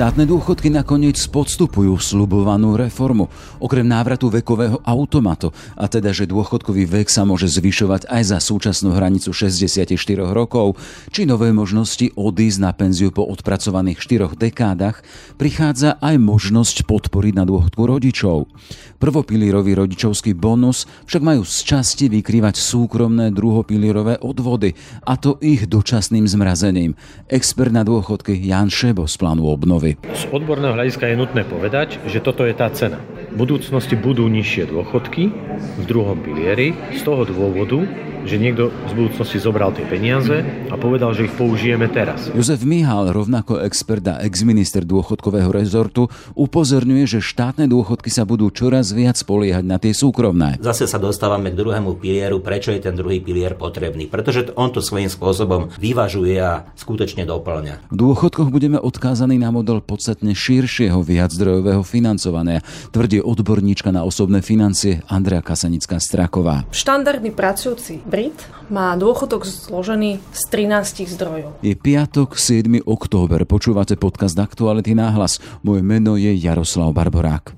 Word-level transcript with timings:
Štátne 0.00 0.24
dôchodky 0.24 0.72
nakoniec 0.72 1.20
podstupujú 1.28 2.00
slubovanú 2.00 2.72
reformu. 2.72 3.28
Okrem 3.60 3.84
návratu 3.84 4.32
vekového 4.32 4.80
automatu, 4.80 5.52
a 5.76 5.92
teda, 5.92 6.08
že 6.16 6.24
dôchodkový 6.24 6.88
vek 6.88 7.12
sa 7.12 7.28
môže 7.28 7.52
zvyšovať 7.52 8.08
aj 8.08 8.22
za 8.32 8.40
súčasnú 8.40 8.96
hranicu 8.96 9.28
64 9.36 9.92
rokov, 10.32 10.80
či 11.12 11.28
nové 11.28 11.52
možnosti 11.52 12.16
odísť 12.16 12.58
na 12.64 12.72
penziu 12.72 13.12
po 13.12 13.28
odpracovaných 13.28 14.00
4 14.00 14.40
dekádach, 14.40 15.04
prichádza 15.36 16.00
aj 16.00 16.16
možnosť 16.16 16.88
podporiť 16.88 17.36
na 17.36 17.44
dôchodku 17.44 17.84
rodičov. 17.84 18.48
Prvopilírový 18.96 19.76
rodičovský 19.76 20.32
bonus 20.32 20.88
však 21.12 21.20
majú 21.20 21.44
z 21.44 21.76
časti 21.76 22.08
vykrývať 22.08 22.56
súkromné 22.56 23.36
druhopilírové 23.36 24.16
odvody, 24.24 24.72
a 25.04 25.20
to 25.20 25.36
ich 25.44 25.68
dočasným 25.68 26.24
zmrazením. 26.24 26.96
Expert 27.28 27.72
na 27.76 27.84
dôchodky 27.84 28.32
Jan 28.32 28.72
Šebo 28.72 29.04
z 29.04 29.20
plánu 29.20 29.44
obnovy 29.44 29.89
obnovy. 29.94 30.16
Z 30.16 30.24
odborného 30.30 30.74
hľadiska 30.74 31.04
je 31.10 31.16
nutné 31.16 31.42
povedať, 31.46 31.98
že 32.06 32.22
toto 32.22 32.46
je 32.46 32.54
tá 32.54 32.68
cena. 32.70 33.00
V 33.30 33.46
budúcnosti 33.46 33.94
budú 33.94 34.26
nižšie 34.26 34.70
dôchodky 34.70 35.30
v 35.78 35.84
druhom 35.86 36.18
pilieri 36.18 36.74
z 36.94 37.00
toho 37.02 37.22
dôvodu, 37.26 37.86
že 38.24 38.36
niekto 38.36 38.72
z 38.88 38.92
budúcnosti 38.96 39.38
zobral 39.40 39.72
tie 39.72 39.84
peniaze 39.86 40.42
a 40.68 40.74
povedal, 40.76 41.12
že 41.16 41.28
ich 41.28 41.34
použijeme 41.34 41.88
teraz. 41.90 42.28
Jozef 42.32 42.64
Mihal, 42.64 43.12
rovnako 43.12 43.62
expert 43.64 44.04
a 44.08 44.20
exminister 44.24 44.84
dôchodkového 44.84 45.50
rezortu, 45.52 46.08
upozorňuje, 46.36 47.04
že 47.06 47.20
štátne 47.22 47.66
dôchodky 47.68 48.08
sa 48.12 48.28
budú 48.28 48.52
čoraz 48.52 48.92
viac 48.92 49.16
spoliehať 49.16 49.64
na 49.64 49.76
tie 49.80 49.94
súkromné. 49.94 50.60
Zase 50.60 50.88
sa 50.88 50.98
dostávame 51.00 51.52
k 51.52 51.58
druhému 51.58 51.96
pilieru, 51.96 52.42
prečo 52.42 52.72
je 52.72 52.80
ten 52.80 52.96
druhý 52.96 53.20
pilier 53.20 53.56
potrebný. 53.56 54.08
Pretože 54.08 54.52
on 54.56 54.72
to 54.72 54.80
svojím 54.80 55.08
spôsobom 55.08 55.72
vyvažuje 55.78 56.36
a 56.40 56.66
skutočne 56.76 57.24
doplňa. 57.28 57.92
V 57.92 57.96
dôchodkoch 57.96 58.48
budeme 58.48 58.78
odkázaní 58.80 59.36
na 59.38 59.52
model 59.52 59.80
podstatne 59.84 60.32
širšieho 60.36 61.00
viaczdrojového 61.00 61.82
financovania, 61.84 62.64
tvrdí 62.90 63.22
odborníčka 63.22 63.90
na 63.94 64.02
osobné 64.06 64.40
financie 64.40 65.02
Andrea 65.06 65.44
Kasanická 65.44 65.98
Straková. 66.02 66.66
Štandardný 66.70 67.30
pracujúci 67.34 68.02
Brit 68.10 68.34
má 68.66 68.98
dôchodok 68.98 69.46
zložený 69.46 70.18
z 70.34 70.42
13 70.50 71.06
zdrojov. 71.14 71.62
Je 71.62 71.78
piatok, 71.78 72.34
7. 72.34 72.82
október. 72.82 73.46
Počúvate 73.46 73.94
podcast 73.94 74.34
Aktuality 74.34 74.98
náhlas. 74.98 75.38
Moje 75.62 75.86
meno 75.86 76.18
je 76.18 76.34
Jaroslav 76.34 76.90
Barborák. 76.90 77.54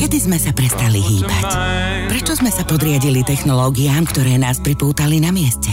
Kedy 0.00 0.16
sme 0.16 0.40
sa 0.40 0.56
prestali 0.56 1.04
hýbať? 1.04 1.48
Prečo 2.08 2.32
sme 2.40 2.48
sa 2.48 2.64
podriadili 2.64 3.20
technológiám, 3.20 4.08
ktoré 4.08 4.40
nás 4.40 4.64
pripútali 4.64 5.20
na 5.20 5.28
mieste? 5.28 5.72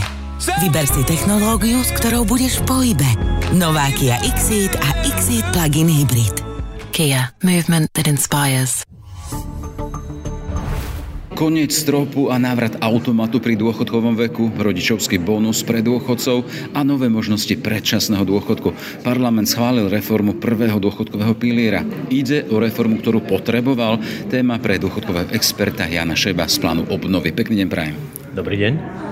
Vyber 0.60 0.90
si 0.90 1.06
technológiu, 1.08 1.80
s 1.80 1.96
ktorou 1.96 2.28
budeš 2.28 2.60
v 2.60 2.64
pohybe. 2.68 3.10
Nová 3.56 3.88
Kia 3.96 4.20
Xeed 4.20 4.74
a 4.74 4.90
Xeed 5.06 5.46
Plug-in 5.54 5.88
Hybrid. 5.88 6.36
Kia. 6.92 7.32
Movement 7.40 7.88
that 7.96 8.10
inspires. 8.10 8.84
Koniec 11.42 11.74
stropu 11.74 12.30
a 12.30 12.38
návrat 12.38 12.78
automatu 12.86 13.42
pri 13.42 13.58
dôchodkovom 13.58 14.14
veku, 14.14 14.54
rodičovský 14.62 15.18
bonus 15.18 15.66
pre 15.66 15.82
dôchodcov 15.82 16.46
a 16.78 16.86
nové 16.86 17.10
možnosti 17.10 17.50
predčasného 17.58 18.22
dôchodku. 18.22 18.78
Parlament 19.02 19.50
schválil 19.50 19.90
reformu 19.90 20.38
prvého 20.38 20.78
dôchodkového 20.78 21.34
piliera. 21.34 21.82
Ide 22.14 22.46
o 22.54 22.62
reformu, 22.62 23.02
ktorú 23.02 23.26
potreboval 23.26 23.98
téma 24.30 24.62
pre 24.62 24.78
dôchodkového 24.78 25.34
experta 25.34 25.90
Jana 25.90 26.14
Šeba 26.14 26.46
z 26.46 26.62
plánu 26.62 26.86
obnovy. 26.94 27.34
Pekný 27.34 27.66
deň 27.66 27.70
prajem. 27.74 27.98
Dobrý 28.38 28.62
deň. 28.62 29.11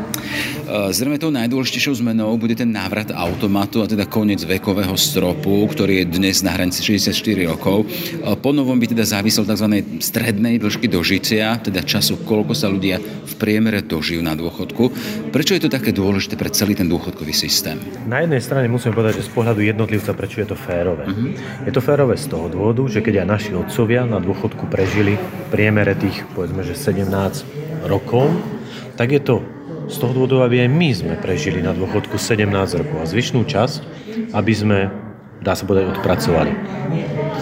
Eh, 0.70 0.94
zrejme 0.94 1.18
tou 1.18 1.34
najdôležitejšou 1.34 1.98
zmenou 1.98 2.38
bude 2.38 2.54
ten 2.54 2.70
návrat 2.70 3.10
automatu 3.10 3.82
a 3.82 3.90
teda 3.90 4.06
koniec 4.06 4.46
vekového 4.46 4.94
stropu, 4.94 5.66
ktorý 5.66 6.06
je 6.06 6.14
dnes 6.14 6.46
na 6.46 6.54
hranici 6.54 6.86
64 6.86 7.50
rokov. 7.50 7.90
Eh, 7.90 8.38
po 8.38 8.54
novom 8.54 8.78
by 8.78 8.94
teda 8.94 9.02
závisel 9.02 9.50
tzv. 9.50 9.82
strednej 9.98 10.62
dĺžky 10.62 10.86
dožitia, 10.86 11.58
teda 11.58 11.82
času, 11.82 12.22
koľko 12.22 12.54
sa 12.54 12.70
ľudia 12.70 13.02
v 13.02 13.34
priemere 13.42 13.82
dožijú 13.82 14.22
na 14.22 14.38
dôchodku. 14.38 14.94
Prečo 15.34 15.58
je 15.58 15.66
to 15.66 15.74
také 15.74 15.90
dôležité 15.90 16.38
pre 16.38 16.54
celý 16.54 16.78
ten 16.78 16.86
dôchodkový 16.86 17.34
systém? 17.34 17.82
Na 18.06 18.22
jednej 18.22 18.42
strane 18.44 18.70
musíme 18.70 18.94
povedať, 18.94 19.26
že 19.26 19.28
z 19.28 19.32
pohľadu 19.34 19.66
jednotlivca, 19.66 20.14
prečo 20.14 20.46
je 20.46 20.54
to 20.54 20.58
férové. 20.58 21.10
Uh-huh. 21.10 21.34
Je 21.66 21.74
to 21.74 21.82
férové 21.82 22.14
z 22.14 22.30
toho 22.30 22.46
dôvodu, 22.46 22.86
že 22.86 23.02
keď 23.02 23.26
aj 23.26 23.28
naši 23.28 23.52
otcovia 23.58 24.06
na 24.06 24.22
dôchodku 24.22 24.70
prežili 24.70 25.18
v 25.18 25.48
priemere 25.50 25.98
tých, 25.98 26.30
povedzme, 26.38 26.62
že 26.62 26.78
17 26.78 27.10
rokov, 27.90 28.30
tak 29.00 29.16
je 29.16 29.22
to 29.24 29.59
z 29.90 29.98
toho 29.98 30.14
dôvodu, 30.14 30.46
aby 30.46 30.62
aj 30.64 30.70
my 30.70 30.90
sme 30.94 31.14
prežili 31.18 31.66
na 31.66 31.74
dôchodku 31.74 32.22
17 32.22 32.46
rokov 32.54 32.98
a 33.02 33.10
zvyšnú 33.10 33.42
časť, 33.42 33.78
aby 34.38 34.54
sme, 34.54 34.80
dá 35.42 35.58
sa 35.58 35.66
povedať, 35.66 35.98
odpracovali. 35.98 36.54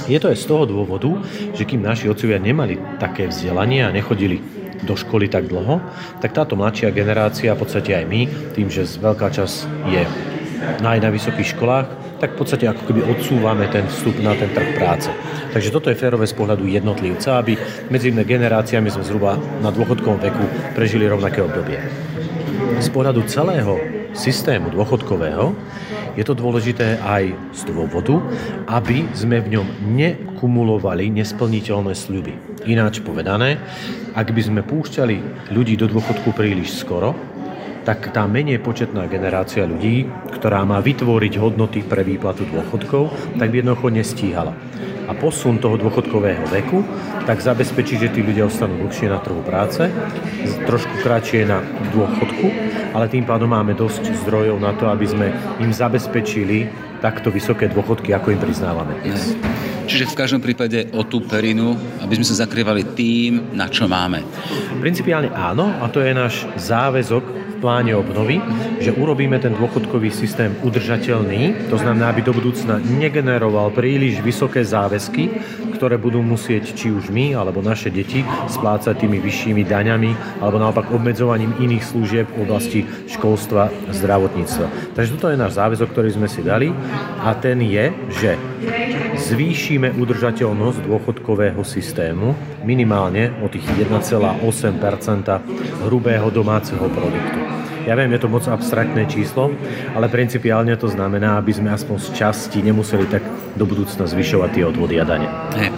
Je 0.07 0.15
to 0.15 0.31
aj 0.31 0.39
z 0.39 0.45
toho 0.47 0.63
dôvodu, 0.63 1.11
že 1.51 1.67
kým 1.67 1.83
naši 1.83 2.07
otcovia 2.07 2.39
nemali 2.39 2.79
také 3.03 3.27
vzdelanie 3.27 3.83
a 3.83 3.91
nechodili 3.91 4.39
do 4.87 4.95
školy 4.95 5.27
tak 5.27 5.51
dlho, 5.51 5.83
tak 6.23 6.31
táto 6.31 6.55
mladšia 6.55 6.95
generácia, 6.95 7.51
v 7.51 7.67
podstate 7.67 7.91
aj 7.91 8.05
my, 8.07 8.21
tým, 8.55 8.71
že 8.71 8.87
veľká 8.87 9.27
časť 9.27 9.55
je 9.91 10.01
aj 10.79 10.97
na 11.03 11.09
vysokých 11.11 11.51
školách, 11.59 11.87
tak 12.17 12.33
v 12.33 12.37
podstate 12.39 12.65
ako 12.65 12.81
keby 12.87 13.05
odsúvame 13.05 13.67
ten 13.69 13.85
vstup 13.91 14.17
na 14.23 14.33
ten 14.33 14.49
trh 14.49 14.73
práce. 14.73 15.11
Takže 15.53 15.69
toto 15.69 15.91
je 15.91 15.99
férové 15.99 16.25
z 16.25 16.33
pohľadu 16.33 16.65
jednotlivca, 16.65 17.43
aby 17.43 17.59
medzi 17.93 18.09
generáciami 18.09 18.89
sme 18.89 19.05
zhruba 19.05 19.37
na 19.61 19.69
dôchodkovom 19.69 20.17
veku 20.17 20.73
prežili 20.73 21.05
rovnaké 21.05 21.45
obdobie 21.45 22.07
z 22.87 22.95
pohľadu 22.95 23.27
celého 23.27 23.75
systému 24.15 24.71
dôchodkového 24.71 25.51
je 26.15 26.23
to 26.23 26.31
dôležité 26.31 26.95
aj 27.03 27.35
z 27.51 27.61
dôvodu, 27.67 28.15
aby 28.63 29.03
sme 29.11 29.43
v 29.43 29.59
ňom 29.59 29.67
nekumulovali 29.91 31.11
nesplniteľné 31.11 31.91
sľuby. 31.91 32.63
Ináč 32.63 33.03
povedané, 33.03 33.59
ak 34.15 34.31
by 34.31 34.39
sme 34.39 34.61
púšťali 34.63 35.51
ľudí 35.51 35.75
do 35.75 35.91
dôchodku 35.91 36.31
príliš 36.31 36.79
skoro, 36.79 37.11
tak 37.87 38.11
tá 38.11 38.27
menej 38.27 38.59
početná 38.59 39.07
generácia 39.07 39.63
ľudí, 39.63 40.03
ktorá 40.35 40.67
má 40.67 40.83
vytvoriť 40.83 41.39
hodnoty 41.39 41.87
pre 41.87 42.03
výplatu 42.03 42.43
dôchodkov, 42.43 43.15
tak 43.39 43.47
by 43.47 43.63
jednoducho 43.63 43.87
nestíhala 43.87 44.51
a 45.07 45.15
posun 45.15 45.55
toho 45.55 45.79
dôchodkového 45.79 46.43
veku, 46.51 46.83
tak 47.23 47.39
zabezpečí, 47.39 47.95
že 47.95 48.11
tí 48.11 48.19
ľudia 48.19 48.43
ostanú 48.43 48.75
dlhšie 48.83 49.07
na 49.07 49.23
trhu 49.23 49.39
práce, 49.39 49.87
trošku 50.67 50.99
kratšie 50.99 51.47
na 51.47 51.63
dôchodku, 51.95 52.47
ale 52.91 53.07
tým 53.07 53.23
pádom 53.23 53.47
máme 53.47 53.71
dosť 53.71 54.03
zdrojov 54.27 54.59
na 54.59 54.75
to, 54.75 54.91
aby 54.91 55.07
sme 55.07 55.31
im 55.63 55.71
zabezpečili 55.71 56.67
takto 56.99 57.31
vysoké 57.31 57.71
dôchodky, 57.71 58.11
ako 58.11 58.35
im 58.35 58.41
priznávame 58.43 58.99
dnes. 58.99 59.31
Čiže 59.87 60.11
v 60.11 60.19
každom 60.19 60.43
prípade 60.43 60.91
o 60.91 61.07
tú 61.07 61.23
perinu, 61.23 61.79
aby 62.03 62.19
sme 62.19 62.27
sa 62.27 62.43
zakrývali 62.43 62.91
tým, 62.91 63.55
na 63.55 63.71
čo 63.71 63.87
máme. 63.87 64.19
Principiálne 64.83 65.31
áno, 65.31 65.71
a 65.79 65.87
to 65.87 66.03
je 66.03 66.11
náš 66.11 66.43
záväzok 66.59 67.46
pláne 67.57 67.97
obnovy, 67.97 68.40
že 68.79 68.94
urobíme 68.94 69.41
ten 69.41 69.57
dôchodkový 69.57 70.13
systém 70.13 70.53
udržateľný, 70.62 71.68
to 71.68 71.78
znamená, 71.81 72.13
aby 72.13 72.22
do 72.22 72.34
budúcna 72.34 72.78
negeneroval 72.79 73.73
príliš 73.73 74.22
vysoké 74.22 74.62
záväzky, 74.62 75.29
ktoré 75.77 76.01
budú 76.01 76.25
musieť 76.25 76.73
či 76.73 76.89
už 76.89 77.13
my 77.13 77.38
alebo 77.38 77.61
naše 77.61 77.93
deti 77.93 78.25
splácať 78.49 78.97
tými 78.97 79.21
vyššími 79.21 79.61
daňami 79.61 80.41
alebo 80.41 80.57
naopak 80.57 80.89
obmedzovaním 80.89 81.53
iných 81.61 81.85
služieb 81.85 82.25
v 82.33 82.49
oblasti 82.49 82.81
školstva 83.07 83.69
a 83.69 83.91
zdravotníctva. 83.93 84.97
Takže 84.97 85.13
toto 85.15 85.29
je 85.29 85.38
náš 85.38 85.55
záväzok, 85.55 85.88
ktorý 85.93 86.09
sme 86.17 86.27
si 86.27 86.41
dali 86.41 86.73
a 87.21 87.31
ten 87.38 87.61
je, 87.61 87.93
že 88.09 88.31
zvýšime 89.17 89.93
udržateľnosť 89.93 90.79
dôchodkového 90.89 91.61
systému 91.61 92.33
minimálne 92.65 93.38
o 93.41 93.47
tých 93.47 93.65
1,8% 93.77 94.41
hrubého 95.85 96.27
domáceho 96.33 96.85
produktu. 96.89 97.56
Ja 97.88 97.95
viem, 97.95 98.12
je 98.12 98.19
to 98.19 98.28
moc 98.28 98.44
abstraktné 98.44 99.07
číslo, 99.07 99.56
ale 99.95 100.12
principiálne 100.12 100.75
to 100.75 100.92
znamená, 100.92 101.39
aby 101.39 101.56
sme 101.56 101.72
aspoň 101.72 101.95
z 102.04 102.10
časti 102.19 102.60
nemuseli 102.60 103.07
tak 103.07 103.24
do 103.56 103.63
budúcna 103.63 104.04
zvyšovať 104.04 104.50
tie 104.51 104.63
odvody 104.68 105.00
a 105.00 105.07
dane. 105.07 105.24
Hey, 105.56 105.72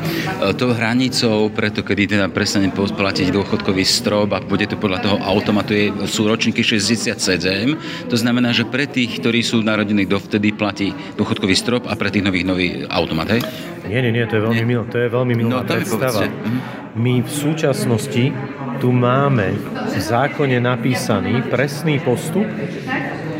to 0.57 0.73
hranicou, 0.73 1.53
preto 1.53 1.85
kedy 1.85 2.17
teda 2.17 2.25
prestane 2.33 2.73
platiť 2.73 3.29
dôchodkový 3.29 3.85
strop 3.85 4.33
a 4.33 4.41
bude 4.41 4.65
to 4.65 4.73
podľa 4.81 5.05
toho 5.05 5.17
automatu, 5.21 5.77
je, 5.77 5.93
sú 6.09 6.25
ročníky 6.25 6.65
67. 6.65 8.09
To 8.09 8.17
znamená, 8.17 8.57
že 8.57 8.65
pre 8.65 8.89
tých, 8.89 9.21
ktorí 9.21 9.45
sú 9.45 9.61
narodení 9.61 10.09
dovtedy, 10.09 10.49
platí 10.49 10.97
dôchodkový 11.13 11.53
strop 11.53 11.85
a 11.85 11.93
pre 11.93 12.09
tých 12.09 12.25
nových 12.25 12.45
nový 12.49 12.67
automat, 12.89 13.37
hej? 13.37 13.45
Nie, 13.85 14.01
nie, 14.01 14.09
nie, 14.09 14.25
to 14.25 14.37
je 14.37 14.43
veľmi, 14.49 14.65
mil, 14.65 14.81
to 14.89 14.97
je 14.97 15.07
veľmi 15.13 15.33
milá 15.37 15.61
no, 15.61 15.69
predstava. 15.69 16.25
Mhm. 16.25 16.59
My 16.97 17.21
v 17.21 17.29
súčasnosti 17.29 18.33
tu 18.79 18.95
máme 18.95 19.59
v 19.91 19.99
zákone 19.99 20.57
napísaný 20.63 21.43
presný 21.51 21.99
postup, 21.99 22.47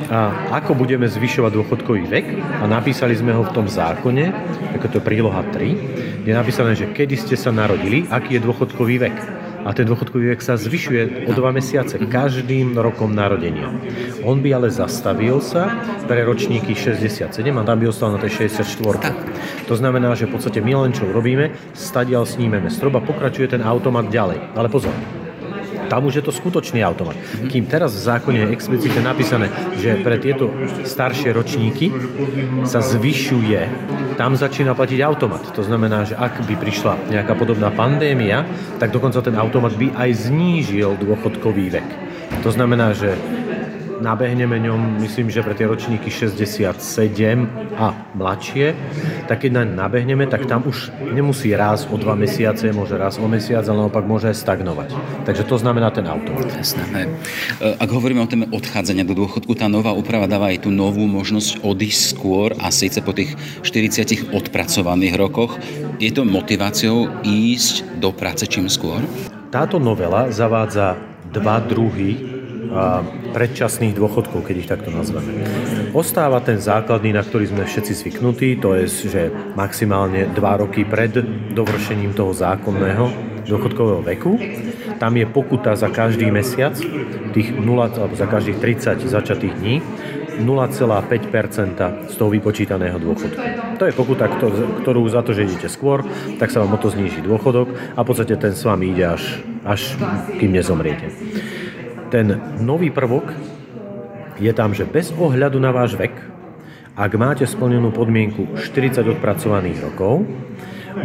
a 0.09 0.49
ako 0.57 0.73
budeme 0.73 1.05
zvyšovať 1.05 1.51
dôchodkový 1.53 2.03
vek 2.09 2.27
a 2.41 2.65
napísali 2.65 3.13
sme 3.13 3.29
ho 3.29 3.45
v 3.45 3.53
tom 3.53 3.69
zákone, 3.69 4.33
ako 4.73 4.85
to 4.89 4.97
je 4.97 5.05
príloha 5.05 5.45
3, 5.53 6.25
je 6.25 6.33
napísané, 6.33 6.73
že 6.73 6.89
kedy 6.89 7.13
ste 7.13 7.37
sa 7.37 7.53
narodili, 7.53 8.09
aký 8.09 8.41
je 8.41 8.41
dôchodkový 8.41 8.97
vek. 9.05 9.17
A 9.59 9.75
ten 9.75 9.85
dôchodkový 9.85 10.33
vek 10.33 10.41
sa 10.41 10.57
zvyšuje 10.57 11.29
o 11.29 11.31
dva 11.35 11.53
mesiace 11.53 12.01
každým 12.01 12.79
rokom 12.79 13.13
narodenia. 13.13 13.69
On 14.25 14.39
by 14.41 14.49
ale 14.55 14.73
zastavil 14.73 15.43
sa 15.45 15.77
pre 16.09 16.25
ročníky 16.25 16.73
67 16.73 17.29
a 17.45 17.61
tam 17.61 17.77
by 17.77 17.85
ostal 17.91 18.09
na 18.09 18.17
tej 18.17 18.49
64. 18.49 19.69
To 19.69 19.75
znamená, 19.77 20.15
že 20.17 20.25
v 20.25 20.39
podstate 20.39 20.63
my 20.63 20.73
len 20.73 20.91
čo 20.95 21.05
robíme, 21.05 21.53
stadial 21.77 22.25
snímeme 22.25 22.71
strop 22.71 22.97
a 22.97 23.05
pokračuje 23.05 23.51
ten 23.51 23.61
automat 23.61 24.09
ďalej. 24.09 24.57
Ale 24.57 24.71
pozor, 24.71 24.95
tam 25.89 26.05
už 26.05 26.21
je 26.21 26.23
to 26.23 26.31
skutočný 26.31 26.85
automat. 26.85 27.17
Kým 27.49 27.65
teraz 27.65 27.97
v 27.97 28.05
zákone 28.05 28.39
je 28.45 28.53
explicitne 28.53 29.01
napísané, 29.01 29.49
že 29.81 29.97
pre 29.99 30.21
tieto 30.21 30.53
staršie 30.85 31.33
ročníky 31.33 31.89
sa 32.63 32.79
zvyšuje, 32.85 33.59
tam 34.15 34.37
začína 34.37 34.77
platiť 34.77 34.99
automat. 35.01 35.49
To 35.57 35.65
znamená, 35.65 36.05
že 36.05 36.13
ak 36.13 36.45
by 36.45 36.55
prišla 36.55 37.09
nejaká 37.09 37.33
podobná 37.33 37.73
pandémia, 37.73 38.45
tak 38.77 38.93
dokonca 38.93 39.19
ten 39.25 39.33
automat 39.33 39.73
by 39.73 39.91
aj 39.97 40.29
znížil 40.29 40.95
dôchodkový 41.01 41.73
vek. 41.73 41.89
To 42.45 42.53
znamená, 42.53 42.93
že 42.93 43.17
nabehneme 44.01 44.59
ňom, 44.59 44.99
myslím, 45.03 45.31
že 45.31 45.43
pre 45.43 45.55
tie 45.55 45.67
ročníky 45.67 46.11
67 46.11 46.75
a 47.79 47.93
mladšie, 48.15 48.75
tak 49.27 49.45
keď 49.45 49.63
naň 49.63 49.67
nabehneme, 49.75 50.25
tak 50.27 50.47
tam 50.47 50.67
už 50.67 50.91
nemusí 51.13 51.51
raz 51.55 51.87
o 51.87 51.95
dva 51.95 52.15
mesiace, 52.15 52.71
môže 52.75 52.95
raz 52.99 53.19
o 53.19 53.27
mesiac, 53.27 53.63
ale 53.67 53.87
naopak 53.87 54.03
môže 54.03 54.31
aj 54.31 54.37
stagnovať. 54.39 54.89
Takže 55.23 55.43
to 55.45 55.55
znamená 55.59 55.91
ten. 55.93 56.09
Jasné. 56.09 57.05
E, 57.61 57.77
ak 57.77 57.89
hovoríme 57.91 58.25
o 58.25 58.29
téme 58.29 58.49
odchádzania 58.49 59.05
do 59.05 59.13
dôchodku, 59.13 59.53
tá 59.53 59.69
nová 59.69 59.93
úprava 59.93 60.25
dáva 60.25 60.49
aj 60.49 60.65
tú 60.65 60.73
novú 60.73 61.05
možnosť 61.05 61.61
odísť 61.61 62.01
skôr 62.17 62.49
a 62.57 62.73
síce 62.73 63.05
po 63.05 63.13
tých 63.13 63.37
40 63.61 64.33
odpracovaných 64.33 65.15
rokoch. 65.19 65.61
Je 66.01 66.09
to 66.09 66.25
motiváciou 66.25 67.21
ísť 67.21 68.01
do 68.01 68.09
práce 68.09 68.49
čím 68.49 68.65
skôr? 68.71 69.05
Táto 69.53 69.77
novela 69.77 70.29
zavádza 70.33 70.97
dva 71.29 71.61
druhy 71.61 72.28
predčasných 73.33 73.97
dôchodkov, 73.97 74.45
keď 74.45 74.55
ich 74.59 74.69
takto 74.69 74.93
nazveme. 74.93 75.41
Ostáva 75.95 76.43
ten 76.43 76.61
základný, 76.61 77.15
na 77.15 77.25
ktorý 77.25 77.49
sme 77.49 77.63
všetci 77.65 77.93
zvyknutí, 77.97 78.61
to 78.61 78.77
je, 78.77 78.85
že 79.09 79.21
maximálne 79.57 80.29
2 80.31 80.61
roky 80.61 80.85
pred 80.85 81.15
dovršením 81.55 82.13
toho 82.13 82.35
zákonného 82.35 83.09
dôchodkového 83.49 84.05
veku. 84.05 84.37
Tam 85.01 85.17
je 85.17 85.25
pokuta 85.25 85.73
za 85.73 85.89
každý 85.89 86.29
mesiac, 86.29 86.77
tých 87.33 87.55
0, 87.55 87.65
alebo 87.65 88.13
za 88.13 88.29
každých 88.29 88.61
30 88.61 89.01
začatých 89.07 89.53
dní, 89.57 89.81
0,5% 90.39 92.07
z 92.07 92.15
toho 92.15 92.29
vypočítaného 92.31 92.95
dôchodku. 92.95 93.75
To 93.75 93.83
je 93.83 93.93
pokuta, 93.95 94.31
ktorú 94.83 95.03
za 95.11 95.19
to, 95.19 95.35
že 95.35 95.43
idete 95.49 95.67
skôr, 95.67 96.05
tak 96.39 96.47
sa 96.53 96.63
vám 96.63 96.75
o 96.75 96.79
to 96.79 96.87
zníži 96.93 97.19
dôchodok 97.25 97.75
a 97.95 97.99
v 98.03 98.07
podstate 98.07 98.39
ten 98.39 98.55
s 98.55 98.63
vami 98.63 98.95
ide 98.95 99.03
až, 99.03 99.43
až 99.67 99.99
kým 100.39 100.55
nezomriete. 100.55 101.11
Ten 102.09 102.57
nový 102.57 102.89
prvok 102.89 103.29
je 104.41 104.49
tam, 104.49 104.73
že 104.73 104.89
bez 104.89 105.13
ohľadu 105.13 105.61
na 105.61 105.69
váš 105.69 105.93
vek, 105.93 106.13
ak 106.97 107.11
máte 107.21 107.45
splnenú 107.45 107.93
podmienku 107.93 108.57
40 108.57 109.05
odpracovaných 109.13 109.77
rokov, 109.85 110.25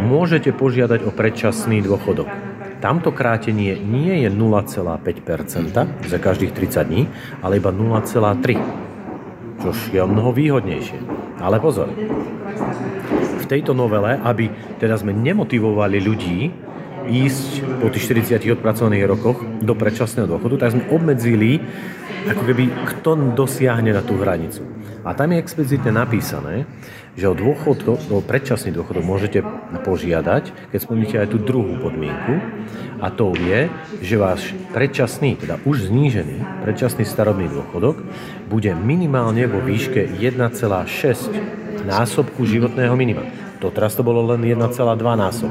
môžete 0.01 0.49
požiadať 0.49 1.05
o 1.05 1.13
predčasný 1.13 1.85
dôchodok. 1.85 2.25
Tamto 2.81 3.13
krátenie 3.13 3.77
nie 3.77 4.25
je 4.25 4.29
0,5% 4.33 6.09
za 6.09 6.17
každých 6.17 6.51
30 6.57 6.89
dní, 6.89 7.05
ale 7.45 7.61
iba 7.61 7.69
0,3%, 7.69 9.61
čo 9.61 9.69
je 9.93 10.01
o 10.01 10.09
mnoho 10.09 10.33
výhodnejšie. 10.33 10.99
Ale 11.37 11.61
pozor, 11.61 11.93
v 13.39 13.45
tejto 13.45 13.77
novele, 13.77 14.17
aby 14.25 14.49
teda 14.81 14.97
sme 14.97 15.13
nemotivovali 15.13 16.01
ľudí 16.01 16.49
ísť 17.07 17.81
po 17.81 17.87
tých 17.93 18.11
40 18.11 18.57
odpracovaných 18.57 19.05
rokoch 19.05 19.37
do 19.61 19.73
predčasného 19.77 20.27
dôchodu, 20.27 20.65
tak 20.65 20.73
sme 20.75 20.89
obmedzili 20.91 21.61
ako 22.25 22.43
keby 22.43 22.63
kto 22.95 23.37
dosiahne 23.37 23.93
na 23.93 24.01
tú 24.01 24.17
hranicu. 24.17 24.65
A 25.05 25.13
tam 25.13 25.29
je 25.29 25.37
explicitne 25.37 25.93
napísané, 25.93 26.65
že 27.13 27.29
o 27.29 27.37
dôchodok, 27.37 28.09
o 28.09 28.25
predčasný 28.25 28.73
dôchodok 28.73 29.05
môžete 29.05 29.39
požiadať, 29.85 30.73
keď 30.73 30.79
splníte 30.81 31.15
aj 31.21 31.29
tú 31.31 31.37
druhú 31.37 31.77
podmienku, 31.77 32.41
a 32.99 33.13
to 33.13 33.31
je, 33.37 33.69
že 34.01 34.15
váš 34.17 34.51
predčasný, 34.73 35.37
teda 35.37 35.61
už 35.63 35.93
znížený 35.93 36.65
predčasný 36.65 37.05
starobný 37.05 37.45
dôchodok 37.47 38.01
bude 38.49 38.73
minimálne 38.73 39.45
vo 39.45 39.61
výške 39.61 40.17
1,6 40.17 41.85
násobku 41.85 42.41
životného 42.43 42.97
minima. 42.97 43.44
To 43.65 43.73
teraz 43.73 43.97
to 43.97 44.05
bolo 44.05 44.21
len 44.29 44.45
1,2 44.45 44.61
násob. 45.01 45.49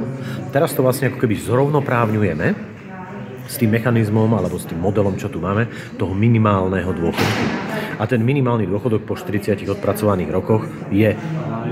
Teraz 0.55 0.71
to 0.71 0.87
vlastne 0.87 1.11
ako 1.11 1.19
keby 1.19 1.35
zrovnoprávňujeme 1.35 2.47
s 3.51 3.59
tým 3.59 3.75
mechanizmom 3.75 4.31
alebo 4.31 4.55
s 4.55 4.71
tým 4.71 4.79
modelom, 4.79 5.19
čo 5.19 5.27
tu 5.27 5.43
máme, 5.43 5.67
toho 5.99 6.15
minimálneho 6.15 6.95
dôchodku. 6.95 7.45
A 7.99 8.07
ten 8.07 8.23
minimálny 8.23 8.71
dôchodok 8.71 9.03
po 9.03 9.19
40 9.19 9.67
odpracovaných 9.67 10.31
rokoch 10.31 10.63
je 10.95 11.11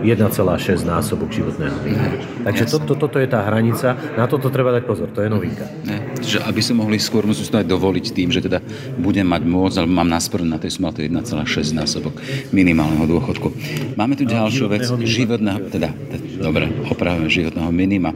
1,6 0.02 0.82
násobok 0.82 1.30
životného 1.30 1.78
minima. 1.86 2.18
Takže 2.42 2.64
to, 2.68 2.76
to, 2.82 2.94
toto 2.98 3.16
je 3.22 3.28
tá 3.30 3.46
hranica, 3.46 3.94
na 4.18 4.26
toto 4.26 4.50
treba 4.50 4.74
dať 4.74 4.82
pozor, 4.84 5.08
to 5.14 5.22
je 5.22 5.30
novinka. 5.30 5.64
Ne, 5.86 6.18
že 6.20 6.42
aby 6.42 6.60
sme 6.60 6.82
mohli 6.82 6.98
skôr, 6.98 7.22
musím 7.22 7.46
to 7.48 7.62
aj 7.62 7.68
dovoliť 7.70 8.06
tým, 8.10 8.28
že 8.34 8.42
teda 8.42 8.58
budem 8.98 9.24
mať 9.24 9.42
môcť, 9.46 9.76
alebo 9.78 9.94
mám 9.94 10.10
náspor 10.10 10.42
na 10.42 10.58
tej 10.58 10.74
je 10.74 11.08
1,6 11.08 11.72
násobok 11.72 12.18
minimálneho 12.50 13.06
dôchodku. 13.06 13.54
Máme 13.94 14.18
tu 14.18 14.26
ďalšiu 14.26 14.66
vec, 14.66 14.82
životného, 14.86 15.70
teda, 15.70 15.94
dobre, 16.42 16.66
opravujeme 16.90 17.30
životného 17.30 17.70
minima. 17.70 18.10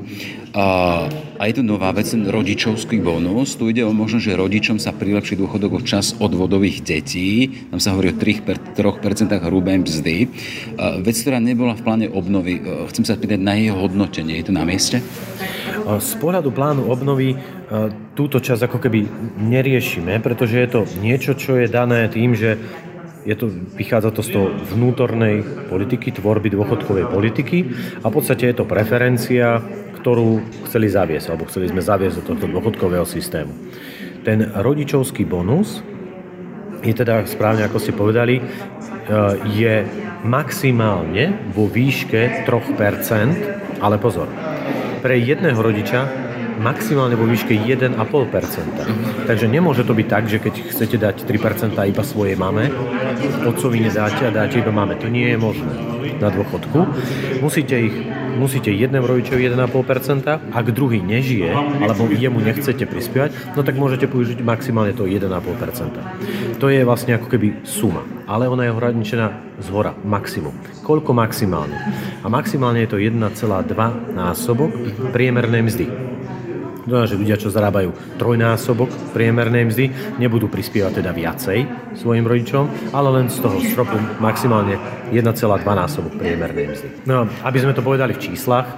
A, 0.57 1.05
a 1.37 1.43
je 1.53 1.61
tu 1.61 1.63
nová 1.63 1.93
vec, 1.93 2.09
ten 2.09 2.25
rodičovský 2.25 3.05
bonus. 3.05 3.61
Tu 3.61 3.77
ide 3.77 3.85
o 3.85 3.93
možno, 3.93 4.17
že 4.17 4.41
rodičom 4.41 4.81
sa 4.81 4.97
prilepší 4.97 5.37
dôchodok 5.37 5.71
o 5.77 5.85
čas 5.85 6.17
odvodových 6.17 6.81
detí. 6.81 7.53
Tam 7.69 7.77
sa 7.77 7.93
hovorí 7.93 8.09
o 8.09 8.17
3%, 8.17 8.73
3% 8.73 9.37
hrubej 9.37 9.85
mzdy. 9.85 10.17
A 10.81 10.97
vec, 11.05 11.13
ktorá 11.21 11.37
nebola 11.37 11.76
v 11.77 11.85
pláne 11.85 12.07
obnovy. 12.09 12.59
E, 12.59 12.89
chcem 12.91 13.05
sa 13.05 13.15
spýtať 13.15 13.39
na 13.39 13.55
jeho 13.55 13.77
hodnotenie. 13.77 14.41
Je 14.41 14.49
to 14.49 14.55
na 14.57 14.65
mieste? 14.65 15.05
Z 15.87 16.13
pohľadu 16.19 16.51
plánu 16.51 16.91
obnovy 16.91 17.37
e, 17.37 17.37
túto 18.19 18.43
časť 18.43 18.67
ako 18.67 18.83
keby 18.83 19.07
neriešime, 19.39 20.19
pretože 20.19 20.59
je 20.59 20.69
to 20.73 20.81
niečo, 20.99 21.39
čo 21.39 21.61
je 21.61 21.71
dané 21.71 22.11
tým, 22.11 22.35
že 22.35 22.59
je 23.27 23.35
to, 23.35 23.51
vychádza 23.75 24.11
to 24.15 24.23
z 24.23 24.31
toho 24.39 24.49
vnútornej 24.71 25.43
politiky, 25.67 26.15
tvorby 26.15 26.51
dôchodkovej 26.55 27.11
politiky 27.11 27.59
a 28.03 28.07
v 28.07 28.15
podstate 28.15 28.55
je 28.55 28.57
to 28.63 28.71
preferencia, 28.71 29.59
ktorú 29.99 30.39
chceli 30.71 30.87
zaviesť, 30.87 31.35
alebo 31.35 31.51
chceli 31.51 31.67
sme 31.67 31.83
zaviesť 31.83 32.23
do 32.23 32.27
tohto 32.35 32.47
dôchodkového 32.47 33.03
systému. 33.03 33.51
Ten 34.23 34.47
rodičovský 34.55 35.27
bonus 35.27 35.83
je 36.87 36.95
teda 36.95 37.27
správne, 37.27 37.67
ako 37.67 37.83
ste 37.83 37.93
povedali, 37.93 38.39
e, 38.39 38.43
je 39.51 39.83
maximálne 40.23 41.51
vo 41.51 41.67
výške 41.67 42.47
3%, 42.47 43.83
ale 43.83 43.97
pozor, 43.99 44.31
pre 45.03 45.19
jedného 45.19 45.59
rodiča 45.59 46.26
maximálne 46.59 47.15
vo 47.15 47.29
výške 47.29 47.55
1,5%. 47.55 47.97
Takže 49.29 49.47
nemôže 49.47 49.85
to 49.85 49.93
byť 49.93 50.07
tak, 50.09 50.25
že 50.29 50.39
keď 50.41 50.55
chcete 50.73 50.97
dať 50.97 51.17
3% 51.25 51.77
iba 51.77 52.03
svojej 52.03 52.37
mame, 52.37 52.73
otcovi 53.45 53.81
nedáte 53.81 54.27
a 54.29 54.35
dáte 54.35 54.61
iba 54.61 54.73
mame. 54.73 54.97
To 55.01 55.09
nie 55.09 55.33
je 55.33 55.39
možné 55.39 55.73
na 56.21 56.29
dôchodku. 56.33 56.79
Musíte 57.45 57.77
ich 57.77 57.97
musíte 58.37 58.69
jednému 58.69 59.09
rodičovi 59.09 59.49
1,5%, 59.49 60.53
ak 60.53 60.67
druhý 60.77 61.01
nežije, 61.01 61.51
alebo 61.57 62.13
jemu 62.13 62.39
nechcete 62.45 62.85
prispievať, 62.85 63.57
no 63.57 63.65
tak 63.65 63.81
môžete 63.81 64.07
použiť 64.07 64.45
maximálne 64.45 64.93
to 64.93 65.09
1,5%. 65.09 66.61
To 66.61 66.67
je 66.69 66.85
vlastne 66.85 67.17
ako 67.17 67.27
keby 67.33 67.65
suma, 67.65 68.05
ale 68.29 68.47
ona 68.47 68.69
je 68.69 68.75
ohraničená 68.77 69.27
z 69.65 69.69
hora, 69.73 69.97
maximum. 70.05 70.53
Koľko 70.85 71.17
maximálne? 71.17 71.81
A 72.21 72.29
maximálne 72.29 72.85
je 72.85 72.91
to 72.93 72.99
1,2 73.01 73.25
násobok 74.13 74.71
priemernej 75.17 75.65
mzdy. 75.65 75.87
To 76.87 76.95
znamená, 76.95 77.11
že 77.11 77.19
ľudia, 77.19 77.35
čo 77.35 77.51
zarábajú 77.51 77.91
trojnásobok 78.15 78.87
priemernej 79.11 79.67
mzdy, 79.67 79.85
nebudú 80.23 80.47
prispievať 80.47 81.03
teda 81.03 81.11
viacej 81.11 81.67
svojim 81.99 82.23
rodičom, 82.23 82.95
ale 82.95 83.09
len 83.11 83.27
z 83.27 83.43
toho 83.43 83.59
stropu 83.59 83.99
maximálne 84.23 84.79
1,2 85.11 85.27
násobok 85.67 86.15
priemernej 86.15 86.71
mzdy. 86.71 86.89
No, 87.11 87.27
aby 87.43 87.59
sme 87.59 87.75
to 87.75 87.83
povedali 87.83 88.15
v 88.15 88.23
číslach, 88.31 88.71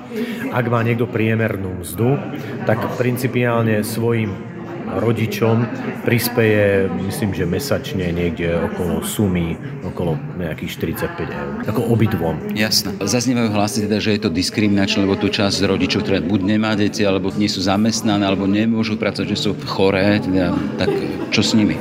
ak 0.48 0.64
má 0.72 0.80
niekto 0.80 1.04
priemernú 1.04 1.84
mzdu, 1.84 2.16
tak 2.64 2.80
principiálne 2.96 3.84
svojim 3.84 4.57
rodičom 4.96 5.68
prispeje, 6.08 6.88
myslím, 7.04 7.36
že 7.36 7.44
mesačne 7.44 8.08
niekde 8.08 8.56
okolo 8.72 9.04
sumy, 9.04 9.54
okolo 9.84 10.16
nejakých 10.40 10.70
45 11.04 11.28
eur. 11.28 11.52
Ako 11.68 11.80
obidvom. 11.92 12.40
Jasné. 12.56 12.96
Zaznievajú 13.02 13.48
hlasy 13.52 13.78
teda, 13.84 14.00
že 14.00 14.16
je 14.16 14.20
to 14.24 14.30
diskriminačné, 14.32 15.04
lebo 15.04 15.20
tu 15.20 15.28
časť 15.28 15.68
rodičov, 15.68 16.08
ktoré 16.08 16.24
buď 16.24 16.40
nemá 16.56 16.72
deti, 16.74 17.04
alebo 17.04 17.28
nie 17.36 17.50
sú 17.50 17.60
zamestnané, 17.60 18.24
alebo 18.24 18.48
nemôžu 18.48 18.96
pracovať, 18.96 19.28
že 19.36 19.38
sú 19.38 19.50
choré, 19.68 20.22
teda, 20.24 20.56
tak 20.80 20.88
čo 21.28 21.44
s 21.44 21.52
nimi? 21.52 21.76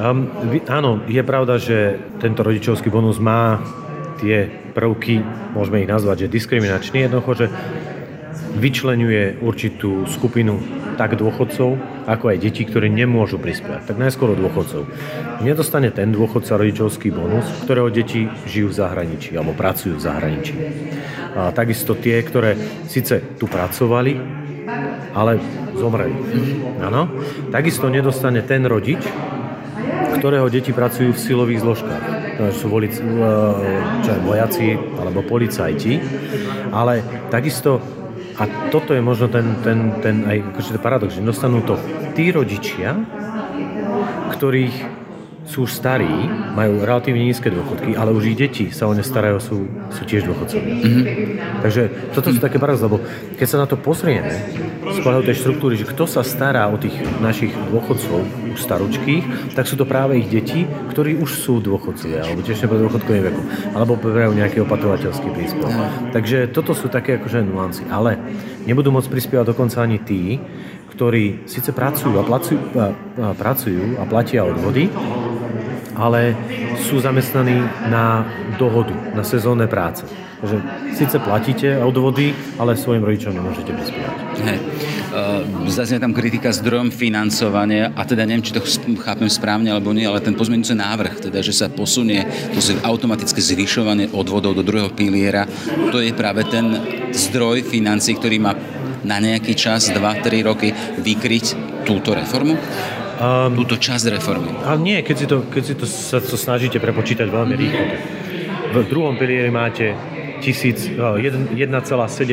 Um, 0.00 0.32
áno, 0.64 1.04
je 1.04 1.20
pravda, 1.20 1.60
že 1.60 2.00
tento 2.24 2.40
rodičovský 2.40 2.88
bonus 2.88 3.20
má 3.20 3.60
tie 4.16 4.48
prvky, 4.72 5.20
môžeme 5.52 5.84
ich 5.84 5.88
nazvať, 5.92 6.24
že 6.24 6.34
diskriminačný, 6.40 7.04
jednoducho, 7.04 7.32
že 7.36 7.46
vyčlenuje 8.56 9.40
určitú 9.44 10.08
skupinu 10.08 10.56
tak 10.96 11.16
dôchodcov, 11.16 11.76
ako 12.06 12.32
aj 12.32 12.38
detí, 12.40 12.62
ktorí 12.64 12.88
nemôžu 12.88 13.36
prispievať. 13.36 13.90
Tak 13.90 13.96
najskôr 13.96 14.32
dôchodcov. 14.36 14.88
Nedostane 15.44 15.92
ten 15.92 16.12
dôchodca 16.12 16.56
rodičovský 16.56 17.12
bonus, 17.12 17.44
ktorého 17.64 17.88
deti 17.92 18.28
žijú 18.48 18.72
v 18.72 18.78
zahraničí 18.78 19.36
alebo 19.36 19.56
pracujú 19.56 19.96
v 19.96 20.04
zahraničí. 20.04 20.54
A 21.36 21.54
takisto 21.54 21.94
tie, 21.94 22.20
ktoré 22.20 22.58
síce 22.90 23.36
tu 23.38 23.46
pracovali, 23.46 24.12
ale 25.14 25.32
zomreli. 25.74 26.14
Áno. 26.82 27.08
Takisto 27.48 27.88
nedostane 27.88 28.44
ten 28.44 28.66
rodič, 28.68 29.00
ktorého 30.20 30.52
deti 30.52 30.76
pracujú 30.76 31.16
v 31.16 31.22
silových 31.22 31.62
zložkách. 31.64 32.04
Sú 32.56 32.72
volic, 32.72 32.96
e, 32.96 33.04
čo 34.04 34.10
je, 34.16 34.20
vojaci 34.24 34.68
alebo 34.96 35.24
policajti. 35.24 36.00
Ale 36.72 37.04
takisto 37.32 37.99
a 38.38 38.70
toto 38.70 38.94
je 38.94 39.02
možno 39.02 39.26
ten, 39.32 39.58
ten, 39.64 39.98
ten 40.04 40.22
aj 40.28 40.54
akože 40.54 40.78
paradox, 40.78 41.16
že 41.16 41.24
dostanú 41.24 41.64
to 41.64 41.74
tí 42.14 42.30
rodičia, 42.30 42.94
ktorých 44.36 44.76
sú 45.50 45.66
už 45.66 45.74
starí, 45.74 46.06
majú 46.54 46.86
relatívne 46.86 47.26
nízke 47.26 47.50
dôchodky, 47.50 47.98
ale 47.98 48.14
už 48.14 48.30
ich 48.30 48.38
deti 48.38 48.70
sa 48.70 48.86
o 48.86 48.94
ne 48.94 49.02
starajú, 49.02 49.42
sú, 49.42 49.66
sú 49.90 50.02
tiež 50.06 50.30
dôchodcovia. 50.30 50.74
Mm-hmm. 50.78 51.04
Takže 51.66 51.82
toto 52.14 52.30
sú 52.30 52.38
také 52.38 52.62
paradoxy, 52.62 52.86
lebo 52.86 53.02
keď 53.34 53.46
sa 53.50 53.58
na 53.58 53.66
to 53.66 53.74
pozrieme 53.74 54.30
z 54.86 54.98
pohľadu 55.02 55.26
tej 55.26 55.36
štruktúry, 55.42 55.74
že 55.74 55.90
kto 55.90 56.06
sa 56.06 56.22
stará 56.22 56.70
o 56.70 56.78
tých 56.78 56.94
našich 57.18 57.50
dôchodcov, 57.74 58.22
už 58.54 58.58
staročkých, 58.62 59.54
tak 59.58 59.66
sú 59.66 59.74
to 59.74 59.86
práve 59.86 60.22
ich 60.22 60.30
deti, 60.30 60.66
ktorí 60.66 61.18
už 61.18 61.30
sú 61.34 61.58
dôchodcovia, 61.58 62.26
alebo 62.26 62.46
tiež 62.46 62.66
nebudú 62.66 62.86
dôchodkovým 62.86 63.24
veku, 63.30 63.42
alebo 63.74 63.98
poberajú 63.98 64.32
nejaký 64.34 64.62
opatrovateľský 64.62 65.28
príspevok. 65.34 66.14
Takže 66.14 66.50
toto 66.50 66.74
sú 66.74 66.90
také 66.90 67.18
akože 67.18 67.42
nuancy, 67.42 67.82
ale 67.90 68.18
nebudú 68.66 68.90
môcť 68.94 69.10
prispievať 69.10 69.46
dokonca 69.50 69.82
ani 69.82 69.98
tí, 70.02 70.38
ktorí 70.90 71.48
síce 71.48 71.72
pracujú 71.72 72.18
a, 72.20 72.24
placujú, 72.26 72.60
a, 72.76 72.86
a 72.92 73.26
pracujú 73.32 73.96
a 73.96 74.04
platia 74.04 74.44
odvody, 74.44 74.92
ale 76.00 76.32
sú 76.80 76.96
zamestnaní 76.98 77.60
na 77.92 78.24
dohodu, 78.56 78.96
na 79.12 79.20
sezónne 79.20 79.68
práce. 79.68 80.08
Takže 80.40 80.56
síce 80.96 81.16
platíte 81.20 81.68
odvody, 81.76 82.32
ale 82.56 82.72
svojim 82.72 83.04
rodičom 83.04 83.36
nemôžete 83.36 83.76
prispievať. 83.76 84.16
Uh, 85.10 85.68
zaznie 85.68 86.00
tam 86.00 86.16
kritika 86.16 86.48
zdrojom 86.48 86.88
financovania 86.88 87.92
a 87.92 88.08
teda 88.08 88.24
neviem, 88.24 88.40
či 88.40 88.56
to 88.56 88.64
chápem 89.04 89.28
správne 89.28 89.68
alebo 89.68 89.92
nie, 89.92 90.08
ale 90.08 90.24
ten 90.24 90.32
pozmeňujúci 90.32 90.80
návrh, 90.80 91.28
teda, 91.28 91.44
že 91.44 91.52
sa 91.52 91.68
posunie 91.68 92.24
to 92.56 92.62
automatické 92.80 93.42
zvyšovanie 93.42 94.16
odvodov 94.16 94.56
do 94.56 94.64
druhého 94.64 94.88
piliera, 94.96 95.44
to 95.92 96.00
je 96.00 96.16
práve 96.16 96.48
ten 96.48 96.72
zdroj 97.12 97.68
financí, 97.68 98.16
ktorý 98.16 98.40
má 98.40 98.56
na 99.04 99.20
nejaký 99.20 99.52
čas, 99.56 99.92
2-3 99.92 100.48
roky 100.48 100.72
vykryť 101.04 101.44
túto 101.84 102.16
reformu? 102.16 102.56
Um, 103.20 103.52
túto 103.52 103.76
časť 103.76 104.16
reformy. 104.16 104.48
Ale 104.64 104.80
nie, 104.80 105.04
keď 105.04 105.16
si 105.20 105.26
to, 105.28 105.44
keď 105.44 105.62
si 105.62 105.74
to 105.76 105.84
sa 105.84 106.24
to 106.24 106.40
snažíte 106.40 106.80
prepočítať 106.80 107.28
veľmi 107.28 107.52
rýchlo. 107.52 107.84
V 108.72 108.76
druhom 108.88 109.20
pilieri 109.20 109.52
máte 109.52 109.92
1,7 110.40 111.52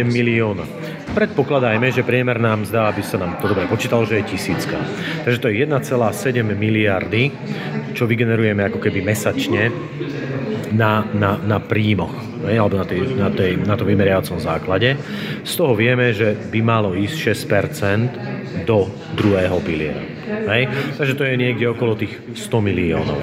milióna. 0.08 0.63
Predpokladajme, 1.12 1.91
že 1.91 2.08
priemerná 2.08 2.56
mzda, 2.56 2.88
aby 2.88 3.03
sa 3.03 3.20
nám 3.20 3.36
to 3.44 3.51
dobre 3.51 3.67
počítalo, 3.67 4.08
že 4.08 4.24
je 4.24 4.32
tisícka. 4.32 4.79
Takže 5.27 5.39
to 5.44 5.51
je 5.51 5.67
1,7 5.67 6.56
miliardy, 6.56 7.36
čo 7.91 8.08
vygenerujeme 8.08 8.63
ako 8.72 8.79
keby 8.79 9.03
mesačne 9.03 9.67
na, 10.72 11.03
na, 11.12 11.36
na 11.36 11.60
príjmoch, 11.60 12.37
alebo 12.46 12.77
na, 12.77 12.86
tej, 12.86 13.00
na, 13.17 13.29
tej, 13.34 13.51
na 13.62 13.75
to 13.79 13.88
vymeriacom 13.88 14.38
základe. 14.38 14.98
Z 15.41 15.53
toho 15.58 15.74
vieme, 15.74 16.13
že 16.13 16.36
by 16.36 16.60
malo 16.62 16.94
ísť 16.94 17.34
6% 17.34 18.67
do 18.67 18.89
druhého 19.15 19.58
piliera. 19.63 20.17
Hej? 20.27 20.67
Takže 21.00 21.13
to 21.15 21.24
je 21.24 21.39
niekde 21.39 21.65
okolo 21.72 21.96
tých 21.96 22.13
100 22.36 22.60
miliónov. 22.60 23.20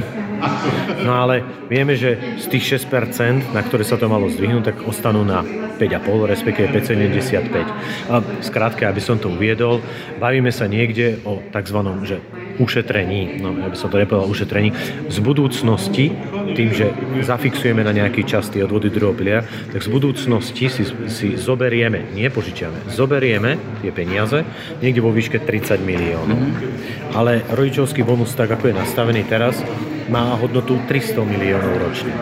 No 1.05 1.13
ale 1.21 1.45
vieme, 1.69 1.97
že 1.97 2.41
z 2.41 2.47
tých 2.49 2.81
6%, 2.81 3.53
na 3.53 3.61
ktoré 3.61 3.85
sa 3.85 4.01
to 4.01 4.09
malo 4.09 4.29
zdvihnúť, 4.29 4.65
tak 4.65 4.77
ostanú 4.89 5.25
na 5.25 5.45
5,5, 5.77 6.33
respektíve 6.33 6.69
5,75. 6.73 8.11
A 8.13 8.15
skrátke, 8.41 8.89
aby 8.89 9.01
som 9.01 9.21
to 9.21 9.33
uviedol, 9.33 9.81
bavíme 10.17 10.49
sa 10.49 10.65
niekde 10.69 11.21
o 11.29 11.41
tzv. 11.53 11.79
Že 12.05 12.17
ušetrení, 12.59 13.43
no 13.43 13.51
ja 13.59 13.67
by 13.67 13.77
som 13.77 13.91
to 13.91 13.99
nepovedal 13.99 14.31
ušetrení, 14.31 14.71
z 15.11 15.19
budúcnosti, 15.19 16.15
tým, 16.55 16.71
že 16.71 16.87
zafixujeme 17.27 17.83
na 17.83 17.91
nejaký 17.91 18.23
čas 18.23 18.47
tie 18.47 18.63
odvody 18.63 18.95
druhého 18.95 19.14
piliera, 19.15 19.47
tak 19.71 19.81
z 19.81 19.89
budúcnosti 19.89 20.67
si, 20.69 20.85
si 21.09 21.29
zoberieme, 21.39 22.13
nie 22.13 22.29
požičiame, 22.29 22.91
zoberieme 22.91 23.81
tie 23.81 23.95
peniaze 23.95 24.43
niekde 24.83 25.01
vo 25.01 25.15
výške 25.15 25.41
30 25.43 25.81
miliónov. 25.81 26.37
Mm-hmm. 26.37 27.15
Ale 27.15 27.47
rodičovský 27.55 28.03
bonus, 28.03 28.35
tak 28.35 28.51
ako 28.51 28.71
je 28.71 28.75
nastavený 28.75 29.23
teraz, 29.25 29.63
má 30.11 30.37
hodnotu 30.37 30.77
300 30.85 31.25
miliónov 31.25 31.73
ročne. 31.81 32.13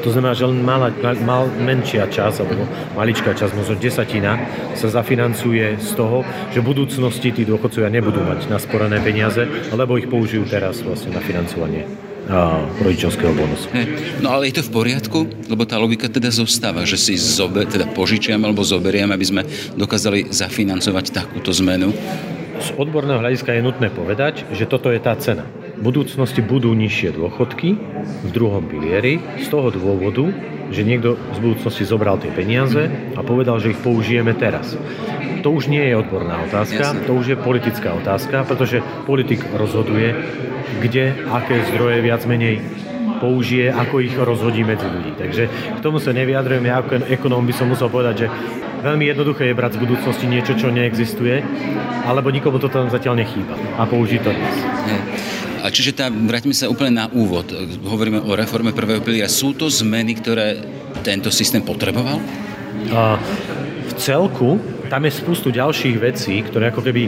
To 0.00 0.08
znamená, 0.08 0.32
že 0.32 0.48
len 0.48 0.64
malá, 0.64 0.88
mal, 1.20 1.44
menšia 1.60 2.08
časť, 2.08 2.40
alebo 2.40 2.64
maličká 2.96 3.36
časť, 3.36 3.52
možno 3.52 3.76
desatina, 3.76 4.40
sa 4.72 4.88
zafinancuje 4.88 5.76
z 5.76 5.90
toho, 5.92 6.24
že 6.56 6.64
v 6.64 6.68
budúcnosti 6.72 7.28
tí 7.36 7.44
dôchodcovia 7.44 7.92
nebudú 7.92 8.24
mať 8.24 8.48
nasporené 8.48 8.96
peniaze, 9.04 9.44
lebo 9.76 10.00
ich 10.00 10.08
použijú 10.08 10.48
teraz 10.48 10.80
vlastne 10.80 11.12
na 11.12 11.20
financovanie 11.20 12.09
rodičovského 12.80 13.34
bonusu. 13.34 13.66
Hey, 13.74 14.18
no 14.22 14.30
ale 14.30 14.48
je 14.48 14.62
to 14.62 14.70
v 14.70 14.72
poriadku? 14.72 15.18
Lebo 15.50 15.66
tá 15.66 15.76
logika 15.76 16.06
teda 16.06 16.30
zostáva, 16.30 16.86
že 16.86 16.96
si 16.96 17.18
zobe, 17.18 17.66
teda 17.66 17.90
požičiam 17.90 18.40
alebo 18.46 18.62
zoberiem, 18.62 19.10
aby 19.10 19.26
sme 19.26 19.42
dokázali 19.74 20.30
zafinancovať 20.30 21.10
takúto 21.10 21.50
zmenu. 21.60 21.90
Z 22.60 22.76
odborného 22.76 23.20
hľadiska 23.20 23.56
je 23.56 23.64
nutné 23.64 23.88
povedať, 23.90 24.44
že 24.52 24.68
toto 24.68 24.92
je 24.92 25.00
tá 25.00 25.16
cena 25.16 25.48
v 25.80 25.88
budúcnosti 25.88 26.44
budú 26.44 26.76
nižšie 26.76 27.16
dôchodky 27.16 27.72
v 28.28 28.30
druhom 28.36 28.68
pilieri 28.68 29.16
z 29.40 29.48
toho 29.48 29.72
dôvodu, 29.72 30.28
že 30.68 30.84
niekto 30.84 31.16
z 31.32 31.38
budúcnosti 31.40 31.88
zobral 31.88 32.20
tie 32.20 32.28
peniaze 32.28 32.92
a 33.16 33.20
povedal, 33.24 33.56
že 33.64 33.72
ich 33.72 33.80
použijeme 33.80 34.36
teraz. 34.36 34.76
To 35.40 35.56
už 35.56 35.72
nie 35.72 35.80
je 35.80 35.96
odborná 35.96 36.44
otázka, 36.44 36.92
Jasne. 36.92 37.08
to 37.08 37.16
už 37.16 37.26
je 37.32 37.36
politická 37.40 37.96
otázka, 37.96 38.44
pretože 38.44 38.84
politik 39.08 39.40
rozhoduje, 39.56 40.12
kde, 40.84 41.16
aké 41.32 41.64
zdroje 41.72 42.04
viac 42.04 42.28
menej 42.28 42.60
použije, 43.24 43.72
ako 43.72 44.04
ich 44.04 44.12
rozhodí 44.20 44.60
medzi 44.60 44.84
ľudí. 44.84 45.16
Takže 45.16 45.48
k 45.48 45.80
tomu 45.80 45.96
sa 45.96 46.12
nevyjadrujem. 46.12 46.64
Ja 46.68 46.84
ako 46.84 47.08
ekonóm 47.08 47.48
by 47.48 47.56
som 47.56 47.72
musel 47.72 47.88
povedať, 47.88 48.14
že 48.24 48.26
veľmi 48.84 49.08
jednoduché 49.08 49.48
je 49.48 49.56
brať 49.56 49.80
z 49.80 49.82
budúcnosti 49.88 50.28
niečo, 50.28 50.52
čo 50.60 50.68
neexistuje, 50.68 51.40
alebo 52.04 52.28
nikomu 52.28 52.60
to 52.60 52.68
tam 52.68 52.92
zatiaľ 52.92 53.24
nechýba 53.24 53.56
a 53.80 53.88
použiť 53.88 54.20
to 54.20 54.30
dnes. 54.32 54.56
A 55.60 55.68
čiže 55.68 55.92
tá, 55.92 56.08
vráťme 56.08 56.56
sa 56.56 56.72
úplne 56.72 57.04
na 57.04 57.06
úvod. 57.12 57.52
Hovoríme 57.84 58.24
o 58.24 58.32
reforme 58.32 58.72
prvého 58.72 59.04
piliera. 59.04 59.28
Sú 59.28 59.52
to 59.52 59.68
zmeny, 59.68 60.16
ktoré 60.16 60.60
tento 61.04 61.28
systém 61.28 61.60
potreboval? 61.60 62.18
A 62.90 63.20
v 63.86 63.92
celku 64.00 64.56
tam 64.88 65.06
je 65.06 65.12
spustu 65.12 65.52
ďalších 65.52 65.96
vecí, 66.00 66.40
ktoré 66.42 66.72
ako 66.74 66.82
keby 66.82 67.02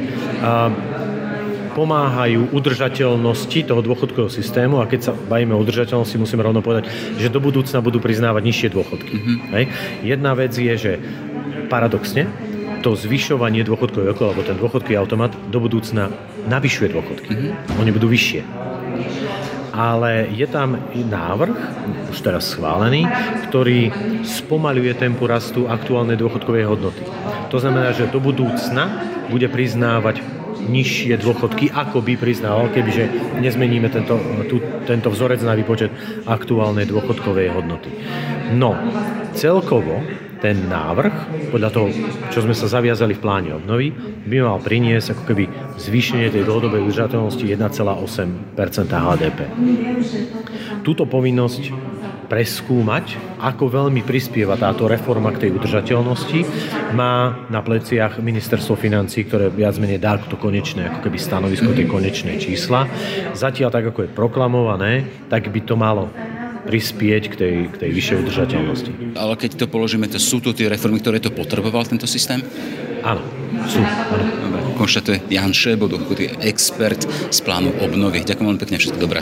pomáhajú 1.72 2.52
udržateľnosti 2.52 3.64
toho 3.64 3.80
dôchodkového 3.80 4.28
systému 4.28 4.84
a 4.84 4.88
keď 4.88 5.00
sa 5.08 5.12
bavíme 5.16 5.56
o 5.56 5.62
udržateľnosti, 5.64 6.20
musíme 6.20 6.44
rovno 6.44 6.60
povedať, 6.60 6.92
že 7.16 7.32
do 7.32 7.40
budúcna 7.40 7.80
budú 7.80 7.96
priznávať 7.96 8.42
nižšie 8.44 8.68
dôchodky. 8.76 9.14
Mm-hmm. 9.16 9.36
Hej. 9.56 9.64
Jedna 10.04 10.36
vec 10.36 10.52
je, 10.52 10.74
že 10.76 10.92
paradoxne 11.72 12.28
to 12.80 12.96
zvyšovanie 12.96 13.60
dôchodkového 13.68 14.16
veku, 14.16 14.22
alebo 14.24 14.40
ten 14.40 14.56
dôchodkový 14.56 14.96
automat 14.96 15.36
do 15.52 15.58
budúcna 15.60 16.08
navyšuje 16.48 16.88
dôchodky. 16.88 17.30
Mm-hmm. 17.30 17.80
Oni 17.84 17.90
budú 17.92 18.08
vyššie. 18.08 18.42
Ale 19.72 20.28
je 20.28 20.44
tam 20.48 20.76
návrh, 20.92 21.56
už 22.12 22.18
teraz 22.20 22.52
schválený, 22.52 23.08
ktorý 23.48 23.88
spomaluje 24.20 24.92
tempu 24.92 25.24
rastu 25.24 25.64
aktuálnej 25.64 26.20
dôchodkovej 26.20 26.68
hodnoty. 26.68 27.02
To 27.48 27.56
znamená, 27.56 27.96
že 27.96 28.08
do 28.12 28.20
budúcna 28.20 28.88
bude 29.32 29.48
priznávať 29.48 30.20
nižšie 30.62 31.18
dôchodky, 31.18 31.74
ako 31.74 32.04
by 32.04 32.14
priznával, 32.14 32.70
kebyže 32.70 33.36
nezmeníme 33.42 33.90
tento, 33.90 34.14
tu, 34.46 34.62
tento 34.86 35.10
vzorec 35.10 35.42
na 35.42 35.58
výpočet 35.58 35.90
aktuálnej 36.28 36.86
dôchodkovej 36.86 37.50
hodnoty. 37.50 37.90
No, 38.54 38.76
celkovo 39.34 40.04
ten 40.42 40.66
návrh, 40.66 41.14
podľa 41.54 41.70
toho, 41.70 41.86
čo 42.34 42.42
sme 42.42 42.50
sa 42.50 42.66
zaviazali 42.66 43.14
v 43.14 43.22
pláne 43.22 43.54
obnovy, 43.54 43.94
by 44.26 44.42
mal 44.42 44.58
priniesť 44.58 45.14
ako 45.14 45.22
keby 45.30 45.44
zvýšenie 45.78 46.34
tej 46.34 46.42
dlhodobej 46.42 46.82
udržateľnosti 46.82 47.46
1,8% 47.46 48.58
HDP. 48.90 49.40
Túto 50.82 51.06
povinnosť 51.06 51.70
preskúmať, 52.26 53.38
ako 53.38 53.68
veľmi 53.68 54.02
prispieva 54.02 54.58
táto 54.58 54.90
reforma 54.90 55.30
k 55.30 55.46
tej 55.46 55.50
udržateľnosti, 55.52 56.40
má 56.96 57.46
na 57.46 57.60
pleciach 57.60 58.18
ministerstvo 58.18 58.74
financí, 58.74 59.28
ktoré 59.28 59.46
viac 59.52 59.76
menej 59.76 60.00
dá 60.00 60.16
to 60.18 60.40
konečné, 60.40 60.90
ako 60.90 61.06
keby 61.06 61.18
stanovisko 61.20 61.76
tej 61.76 61.86
konečné 61.86 62.40
čísla. 62.40 62.88
Zatiaľ 63.36 63.68
tak, 63.70 63.84
ako 63.94 64.08
je 64.08 64.16
proklamované, 64.16 64.92
tak 65.28 65.52
by 65.52 65.60
to 65.62 65.76
malo 65.76 66.08
prispieť 66.62 67.22
k 67.30 67.34
tej, 67.34 67.54
k 67.70 67.76
tej 67.76 67.90
vyššej 67.90 68.16
udržateľnosti. 68.22 68.90
Ale 69.18 69.34
keď 69.34 69.50
to 69.58 69.66
položíme, 69.66 70.06
to 70.06 70.22
sú 70.22 70.38
to 70.38 70.54
tie 70.54 70.70
reformy, 70.70 71.02
ktoré 71.02 71.18
to 71.18 71.34
potreboval 71.34 71.82
tento 71.84 72.06
systém? 72.06 72.42
Áno, 73.02 73.22
sú. 73.66 73.82
Áno. 73.82 74.24
Dobre. 74.46 74.62
konštatuje 74.78 75.18
Jan 75.30 75.54
Šebo, 75.54 75.90
expert 76.42 77.02
z 77.30 77.38
plánu 77.42 77.70
obnovy. 77.82 78.22
Ďakujem 78.22 78.46
veľmi 78.46 78.62
pekne, 78.62 78.76
všetko 78.78 78.98
dobré. 78.98 79.20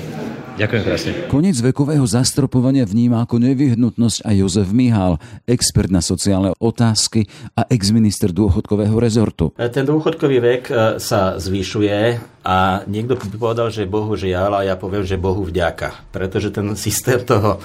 Ďakujem 0.60 0.82
krásne. 0.84 1.10
Koniec 1.32 1.56
vekového 1.64 2.04
zastropovania 2.04 2.84
vníma 2.84 3.24
ako 3.24 3.40
nevyhnutnosť 3.40 4.28
aj 4.28 4.34
Jozef 4.36 4.68
Mihál, 4.76 5.16
expert 5.48 5.88
na 5.88 6.04
sociálne 6.04 6.52
otázky 6.60 7.24
a 7.56 7.64
exminister 7.72 8.28
dôchodkového 8.28 8.92
rezortu. 9.00 9.56
Ten 9.56 9.88
dôchodkový 9.88 10.36
vek 10.44 10.62
e, 10.68 10.72
sa 11.00 11.40
zvyšuje 11.40 12.20
a 12.44 12.84
niekto 12.84 13.16
by 13.16 13.36
povedal, 13.40 13.72
že 13.72 13.88
Bohu 13.88 14.12
žiaľ 14.12 14.60
a 14.60 14.66
ja 14.68 14.76
poviem, 14.76 15.00
že 15.08 15.16
Bohu 15.16 15.48
vďaka. 15.48 16.12
Pretože 16.12 16.52
ten 16.52 16.76
systém 16.76 17.24
toho 17.24 17.56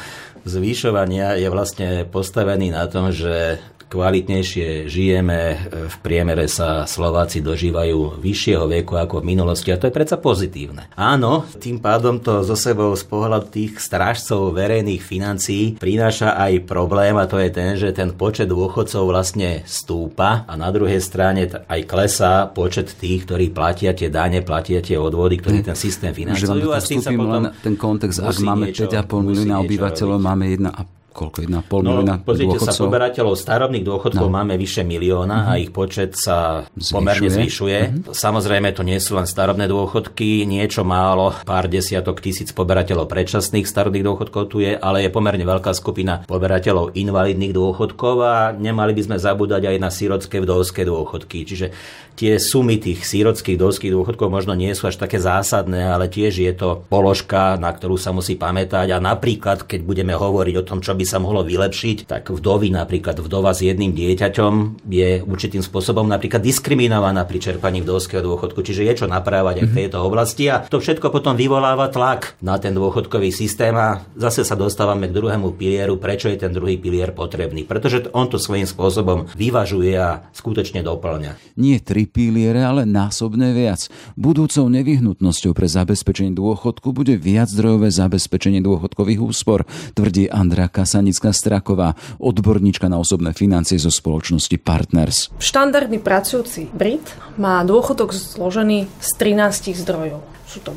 zvyšovania 0.47 1.35
je 1.35 1.51
vlastne 1.51 2.07
postavený 2.07 2.71
na 2.71 2.87
tom, 2.87 3.11
že 3.11 3.59
kvalitnejšie 3.95 4.91
žijeme, 4.91 5.39
v 5.87 5.95
priemere 6.03 6.51
sa 6.51 6.83
Slováci 6.83 7.39
dožívajú 7.39 8.19
vyššieho 8.19 8.67
veku 8.67 8.99
ako 8.99 9.23
v 9.23 9.31
minulosti 9.31 9.71
a 9.71 9.79
to 9.79 9.87
je 9.87 9.95
predsa 9.95 10.19
pozitívne. 10.19 10.91
Áno, 10.99 11.47
tým 11.55 11.79
pádom 11.79 12.19
to 12.19 12.43
zo 12.43 12.59
sebou 12.59 12.91
z 12.91 13.07
pohľadu 13.07 13.47
tých 13.47 13.79
strážcov 13.79 14.51
verejných 14.51 14.99
financií 14.99 15.79
prináša 15.79 16.35
aj 16.35 16.67
problém 16.67 17.15
a 17.15 17.23
to 17.23 17.39
je 17.39 17.49
ten, 17.49 17.79
že 17.79 17.95
ten 17.95 18.11
počet 18.11 18.51
dôchodcov 18.51 19.07
vlastne 19.07 19.63
stúpa 19.63 20.43
a 20.43 20.53
na 20.59 20.67
druhej 20.75 20.99
strane 20.99 21.47
aj 21.47 21.81
klesá 21.87 22.51
počet 22.51 22.91
tých, 22.99 23.23
ktorí 23.23 23.55
platia 23.55 23.95
tie 23.95 24.11
dane, 24.11 24.43
platia 24.43 24.83
tie 24.83 24.99
odvody, 24.99 25.39
ktorí 25.39 25.63
hm. 25.63 25.67
ten 25.71 25.77
systém 25.77 26.11
financujú. 26.11 26.73
A 26.75 26.83
s 26.83 26.91
tým 26.91 26.99
sa 26.99 27.15
potom 27.15 27.47
ten 27.63 27.79
kontext, 27.79 28.19
ak 28.19 28.43
máme 28.43 28.75
5,5 28.75 29.07
milióna 29.07 29.63
obyvateľov, 29.63 30.17
máme 30.19 30.51
1,5 30.51 30.94
koľko, 31.15 31.37
1,5 31.47 31.47
no, 31.47 32.03
milióna 32.03 32.13
pozrite 32.27 32.59
dôchodcov? 32.59 32.75
sa, 32.75 32.83
poberateľov 32.83 33.35
starobných 33.39 33.85
dôchodkov 33.87 34.27
no. 34.27 34.35
máme 34.35 34.59
vyše 34.59 34.83
milióna 34.83 35.37
uh-huh. 35.39 35.49
a 35.49 35.53
mhm. 35.55 35.61
ich 35.63 35.71
počet 35.71 36.11
sa 36.19 36.67
zvyšuje. 36.75 36.91
pomerne 36.91 37.29
zvyšuje. 37.31 37.79
Uh-huh. 37.79 38.11
Samozrejme, 38.11 38.75
to 38.75 38.83
nie 38.83 38.99
sú 38.99 39.15
len 39.15 39.23
starobné 39.23 39.71
dôchodky, 39.71 40.43
niečo 40.43 40.83
málo, 40.83 41.31
pár 41.47 41.71
desiatok 41.71 42.19
tisíc 42.19 42.51
poberateľov 42.51 43.07
predčasných 43.07 43.63
starobných 43.63 44.03
dôchodkov 44.03 44.43
tu 44.51 44.59
je, 44.59 44.75
ale 44.75 45.07
je 45.07 45.09
pomerne 45.09 45.47
veľká 45.47 45.71
skupina 45.71 46.27
poberateľov 46.27 46.91
invalidných 46.99 47.55
dôchodkov 47.55 48.15
a 48.19 48.35
nemali 48.51 48.91
by 48.91 49.01
sme 49.07 49.17
zabúdať 49.17 49.71
aj 49.71 49.77
na 49.79 49.87
sírodské 49.87 50.43
vdovské 50.43 50.83
dôchodky. 50.83 51.47
Čiže 51.47 51.71
tie 52.15 52.39
sumy 52.39 52.79
tých 52.79 53.03
sírodských 53.03 53.59
vdovských 53.59 53.91
dôchodkov 53.91 54.31
možno 54.31 54.55
nie 54.55 54.71
sú 54.71 54.87
až 54.87 54.95
také 54.95 55.19
zásadné, 55.19 55.91
ale 55.91 56.07
tiež 56.07 56.39
je 56.39 56.53
to 56.55 56.87
položka, 56.87 57.59
na 57.59 57.69
ktorú 57.69 57.99
sa 57.99 58.15
musí 58.15 58.39
pamätať. 58.39 58.95
A 58.95 59.03
napríklad, 59.03 59.67
keď 59.67 59.83
budeme 59.83 60.15
hovoriť 60.15 60.55
o 60.63 60.67
tom, 60.67 60.79
čo 60.79 60.95
by 60.95 61.03
sa 61.03 61.19
mohlo 61.19 61.43
vylepšiť, 61.43 62.07
tak 62.07 62.31
vdovy, 62.31 62.71
napríklad 62.71 63.19
vdova 63.19 63.51
s 63.51 63.67
jedným 63.67 63.91
dieťaťom 63.91 64.87
je 64.87 65.21
určitým 65.27 65.61
spôsobom 65.61 66.07
napríklad 66.07 66.39
diskriminovaná 66.39 67.27
pri 67.27 67.43
čerpaní 67.43 67.83
vdovského 67.83 68.23
dôchodku, 68.23 68.63
čiže 68.63 68.87
je 68.87 68.93
čo 69.03 69.07
naprávať 69.11 69.61
aj 69.61 69.65
v 69.67 69.73
mhm. 69.75 69.79
tejto 69.83 69.97
oblasti. 69.99 70.47
A 70.47 70.63
to 70.63 70.79
všetko 70.79 71.11
potom 71.11 71.35
vyvoláva 71.35 71.91
tlak 71.91 72.39
na 72.39 72.55
ten 72.55 72.71
dôchodkový 72.71 73.29
systém. 73.35 73.75
A 73.75 74.07
zase 74.15 74.47
sa 74.47 74.55
dostávame 74.55 75.11
k 75.11 75.15
druhému 75.19 75.59
pilieru, 75.59 75.99
prečo 75.99 76.31
je 76.31 76.39
ten 76.39 76.55
druhý 76.55 76.79
pilier 76.79 77.11
potrebný, 77.11 77.67
pretože 77.67 78.07
on 78.15 78.31
to 78.31 78.39
svojím 78.39 78.65
spôsobom 78.65 79.27
vyvažuje 79.35 79.93
a 79.99 80.31
skutočne 80.31 80.79
doplňa. 80.79 81.59
Nie 81.59 81.83
tri 81.83 82.04
piliere, 82.09 82.65
ale 82.65 82.89
násobne 82.89 83.53
viac. 83.53 83.85
Budúcou 84.17 84.65
nevyhnutnosťou 84.73 85.53
pre 85.53 85.69
zabezpečenie 85.69 86.33
dôchodku 86.33 86.89
bude 86.89 87.13
viac 87.13 87.53
zdrojové 87.53 87.93
zabezpečenie 87.93 88.65
dôchodkových 88.65 89.21
úspor, 89.21 89.69
tvrdí 89.93 90.33
Andra 90.33 90.65
Kasa 90.65 90.95
Sanická 90.95 91.35
Straková, 91.35 91.91
odborníčka 92.23 92.87
na 92.87 92.95
osobné 92.95 93.35
financie 93.35 93.75
zo 93.75 93.91
spoločnosti 93.91 94.55
Partners. 94.63 95.27
Štandardný 95.43 95.99
pracujúci 95.99 96.71
Brit 96.71 97.03
má 97.35 97.59
dôchodok 97.67 98.15
zložený 98.15 98.87
z 98.87 99.09
13 99.19 99.75
zdrojov. 99.75 100.23
Sú 100.47 100.63
to 100.63 100.71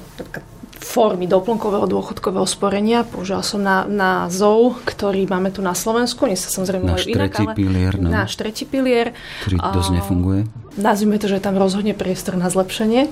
formy 0.82 1.30
doplnkového 1.30 1.87
dôchodkového 1.87 2.47
sporenia. 2.50 3.06
Použila 3.06 3.47
som 3.47 3.62
na, 3.62 3.87
na 3.87 4.26
ZOU, 4.26 4.75
ktorý 4.82 5.31
máme 5.31 5.55
tu 5.55 5.62
na 5.62 5.79
Slovensku. 5.79 6.26
Nie 6.26 6.35
sa 6.35 6.50
samozrejme 6.50 6.83
náš 6.83 7.07
inak, 7.07 7.31
tretí 7.31 7.44
ale 7.46 7.55
pilier, 7.55 7.94
no. 7.94 8.11
náš 8.11 8.35
tretí 8.35 8.66
pilier. 8.66 9.14
Ktorý 9.46 9.57
dosť 9.59 9.90
nefunguje. 10.02 10.42
Nazvime 10.78 11.18
to, 11.18 11.26
že 11.26 11.42
je 11.42 11.46
tam 11.50 11.58
rozhodne 11.58 11.92
priestor 11.92 12.38
na 12.38 12.46
zlepšenie. 12.46 13.10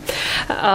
A 0.49 0.73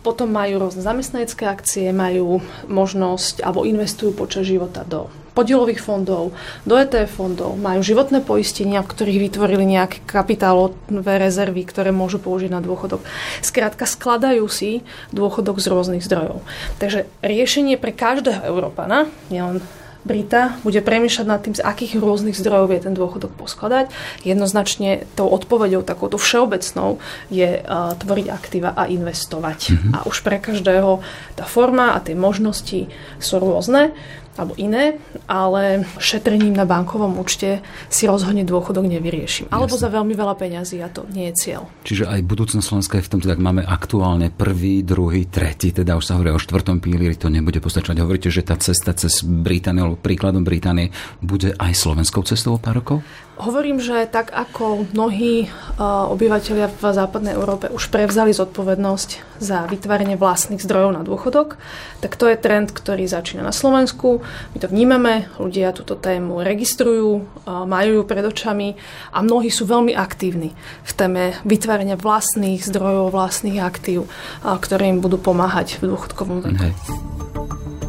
potom 0.00 0.32
majú 0.32 0.56
rôzne 0.56 0.80
zamestnanecké 0.80 1.44
akcie, 1.44 1.92
majú 1.92 2.40
možnosť 2.66 3.44
alebo 3.44 3.68
investujú 3.68 4.16
počas 4.16 4.48
života 4.48 4.82
do 4.88 5.12
podielových 5.30 5.78
fondov, 5.78 6.34
do 6.66 6.74
ETF 6.74 7.22
fondov, 7.22 7.54
majú 7.54 7.80
životné 7.80 8.20
poistenia, 8.20 8.82
v 8.82 8.90
ktorých 8.90 9.30
vytvorili 9.30 9.62
nejaké 9.62 10.02
kapitálové 10.02 11.22
rezervy, 11.22 11.62
ktoré 11.64 11.94
môžu 11.94 12.18
použiť 12.18 12.50
na 12.50 12.58
dôchodok. 12.58 13.00
Skrátka, 13.40 13.86
skladajú 13.86 14.44
si 14.50 14.82
dôchodok 15.14 15.62
z 15.62 15.70
rôznych 15.70 16.02
zdrojov. 16.02 16.42
Takže 16.82 17.06
riešenie 17.22 17.78
pre 17.78 17.94
každého 17.94 18.42
Európana, 18.42 19.06
nielen 19.30 19.62
Brita 20.00 20.56
bude 20.64 20.80
premýšľať 20.80 21.26
nad 21.28 21.40
tým, 21.44 21.54
z 21.56 21.62
akých 21.62 22.00
rôznych 22.00 22.36
zdrojov 22.36 22.72
je 22.72 22.80
ten 22.88 22.94
dôchodok 22.96 23.36
poskladať. 23.36 23.92
Jednoznačne 24.24 25.04
tou 25.12 25.28
odpoveďou, 25.28 25.84
takouto 25.84 26.16
všeobecnou, 26.16 26.96
je 27.28 27.60
uh, 27.60 27.92
tvoriť 28.00 28.26
aktíva 28.32 28.72
a 28.72 28.88
investovať. 28.88 29.58
Mm-hmm. 29.76 29.92
A 29.92 29.98
už 30.08 30.24
pre 30.24 30.40
každého 30.40 31.04
tá 31.36 31.44
forma 31.44 31.92
a 31.92 32.00
tie 32.00 32.16
možnosti 32.16 32.88
sú 33.20 33.34
rôzne 33.36 33.92
alebo 34.40 34.56
iné, 34.56 34.96
ale 35.28 35.84
šetrením 36.00 36.56
na 36.56 36.64
bankovom 36.64 37.20
účte 37.20 37.60
si 37.92 38.08
rozhodne 38.08 38.42
dôchodok 38.48 38.88
nevyriešim. 38.88 39.52
Alebo 39.52 39.76
Jasne. 39.76 39.84
za 39.84 39.88
veľmi 39.92 40.14
veľa 40.16 40.34
peňazí 40.40 40.80
a 40.80 40.88
to 40.88 41.04
nie 41.12 41.28
je 41.30 41.34
cieľ. 41.36 41.68
Čiže 41.84 42.08
aj 42.08 42.20
budúcnosť 42.24 42.64
Slovenska 42.64 42.96
je 42.96 43.06
v 43.06 43.12
tomto, 43.12 43.28
tak 43.28 43.38
máme 43.38 43.62
aktuálne 43.62 44.32
prvý, 44.32 44.80
druhý, 44.80 45.28
tretí, 45.28 45.76
teda 45.76 46.00
už 46.00 46.08
sa 46.08 46.16
hovorí 46.16 46.32
o 46.32 46.40
štvrtom 46.40 46.80
pílieri, 46.80 47.20
to 47.20 47.28
nebude 47.28 47.60
postačovať. 47.60 48.00
Hovoríte, 48.00 48.32
že 48.32 48.40
tá 48.40 48.56
cesta 48.56 48.96
cez 48.96 49.20
Britániu, 49.20 49.92
alebo 49.92 50.00
príkladom 50.00 50.40
Británie, 50.40 50.88
bude 51.20 51.52
aj 51.60 51.76
slovenskou 51.76 52.24
cestou 52.24 52.56
o 52.56 52.62
pár 52.62 52.80
rokov? 52.80 53.04
Hovorím, 53.40 53.80
že 53.80 54.04
tak 54.04 54.36
ako 54.36 54.92
mnohí 54.92 55.48
obyvateľia 55.80 56.68
v 56.68 56.82
západnej 56.92 57.32
Európe 57.32 57.72
už 57.72 57.88
prevzali 57.88 58.36
zodpovednosť 58.36 59.40
za 59.40 59.64
vytváranie 59.64 60.20
vlastných 60.20 60.60
zdrojov 60.60 60.92
na 60.92 61.02
dôchodok, 61.02 61.56
tak 62.04 62.20
to 62.20 62.28
je 62.28 62.36
trend, 62.36 62.68
ktorý 62.68 63.08
začína 63.08 63.40
na 63.40 63.56
Slovensku. 63.56 64.20
My 64.52 64.58
to 64.60 64.68
vnímame, 64.68 65.32
ľudia 65.40 65.72
túto 65.72 65.96
tému 65.96 66.44
registrujú, 66.44 67.24
majú 67.48 67.90
ju 67.98 68.02
pred 68.04 68.28
očami 68.28 68.76
a 69.08 69.24
mnohí 69.24 69.48
sú 69.48 69.64
veľmi 69.64 69.96
aktívni 69.96 70.52
v 70.84 70.92
téme 70.92 71.32
vytvárania 71.48 71.96
vlastných 71.96 72.60
zdrojov, 72.60 73.16
vlastných 73.16 73.64
aktív, 73.64 74.04
ktoré 74.44 74.92
im 74.92 75.00
budú 75.00 75.16
pomáhať 75.16 75.80
v 75.80 75.96
dôchodkovom 75.96 76.38
veku. 76.44 76.68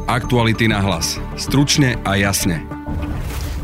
Aktuality 0.08 0.72
na 0.72 0.80
hlas. 0.80 1.20
Stručne 1.36 2.00
a 2.08 2.16
jasne. 2.16 2.81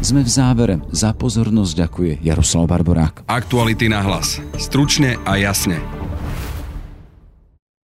Sme 0.08 0.24
v 0.24 0.32
závere. 0.32 0.80
Za 0.88 1.12
pozornosť 1.12 1.84
ďakuje 1.84 2.24
Jaroslav 2.24 2.72
Barborák. 2.72 3.28
Aktuality 3.28 3.92
na 3.92 4.00
hlas. 4.00 4.40
Stručne 4.56 5.20
a 5.28 5.36
jasne. 5.36 5.84